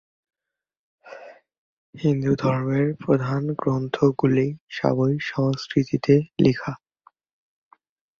[1.95, 6.73] হিন্দুধর্মের প্রধান গ্রন্থগুলি সবই সংস্কৃতে লেখা।